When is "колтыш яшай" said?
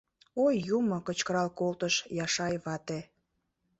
1.59-2.55